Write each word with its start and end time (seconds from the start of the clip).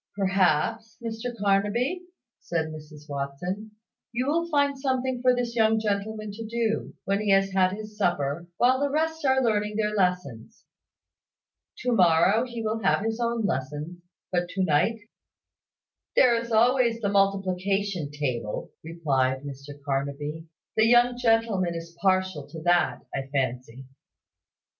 "Perhaps, 0.17 0.97
Mr 1.03 1.37
Carnaby," 1.37 2.01
said 2.39 2.69
Mrs 2.71 3.07
Watson, 3.07 3.69
"you 4.11 4.25
will 4.25 4.49
find 4.49 4.75
something 4.75 5.21
for 5.21 5.35
this 5.35 5.55
young 5.55 5.77
gentleman 5.79 6.31
to 6.31 6.43
do, 6.43 6.95
when 7.05 7.21
he 7.21 7.29
has 7.29 7.51
had 7.51 7.73
his 7.73 7.99
supper, 7.99 8.47
while 8.57 8.79
the 8.79 8.89
rest 8.89 9.23
are 9.25 9.43
learning 9.43 9.75
their 9.75 9.93
lessons. 9.93 10.65
To 11.83 11.91
morrow 11.91 12.47
he 12.47 12.63
will 12.63 12.79
have 12.81 13.05
his 13.05 13.19
own 13.19 13.45
lessons; 13.45 14.01
but 14.31 14.49
to 14.49 14.63
night" 14.63 15.01
"There 16.15 16.35
is 16.35 16.51
always 16.51 16.99
the 16.99 17.09
multiplication 17.09 18.09
table," 18.09 18.71
replied 18.83 19.43
Mr 19.43 19.79
Carnaby. 19.85 20.47
"The 20.77 20.87
young 20.87 21.15
gentleman 21.15 21.75
is 21.75 21.95
partial 22.01 22.47
to 22.47 22.59
that, 22.63 23.05
I 23.13 23.27
fancy." 23.27 23.85